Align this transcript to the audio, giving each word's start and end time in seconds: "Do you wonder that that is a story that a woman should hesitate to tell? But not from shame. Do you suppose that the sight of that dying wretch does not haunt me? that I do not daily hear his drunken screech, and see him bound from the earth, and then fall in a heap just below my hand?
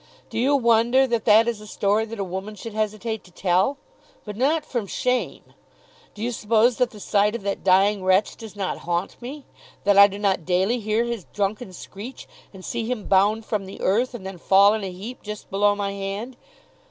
"Do 0.31 0.39
you 0.39 0.55
wonder 0.55 1.05
that 1.05 1.25
that 1.25 1.47
is 1.47 1.61
a 1.61 1.67
story 1.67 2.05
that 2.05 2.17
a 2.17 2.23
woman 2.23 2.55
should 2.55 2.73
hesitate 2.73 3.23
to 3.23 3.29
tell? 3.29 3.77
But 4.25 4.35
not 4.35 4.65
from 4.65 4.87
shame. 4.87 5.43
Do 6.15 6.23
you 6.23 6.31
suppose 6.31 6.77
that 6.77 6.89
the 6.89 6.99
sight 6.99 7.35
of 7.35 7.43
that 7.43 7.63
dying 7.63 8.03
wretch 8.03 8.35
does 8.35 8.55
not 8.55 8.79
haunt 8.79 9.21
me? 9.21 9.45
that 9.83 9.99
I 9.99 10.07
do 10.07 10.17
not 10.17 10.43
daily 10.43 10.79
hear 10.79 11.03
his 11.03 11.25
drunken 11.33 11.71
screech, 11.71 12.27
and 12.51 12.65
see 12.65 12.85
him 12.87 13.05
bound 13.05 13.45
from 13.45 13.67
the 13.67 13.79
earth, 13.79 14.15
and 14.15 14.25
then 14.25 14.39
fall 14.39 14.73
in 14.73 14.83
a 14.83 14.89
heap 14.91 15.21
just 15.21 15.51
below 15.51 15.75
my 15.75 15.91
hand? 15.91 16.35